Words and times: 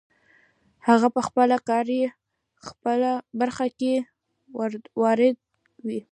هغه 0.87 1.07
په 1.15 1.21
خپله 1.27 1.57
کاري 1.69 2.01
برخه 3.39 3.65
کې 3.79 3.93
وارد 5.01 5.33
وي. 5.85 5.99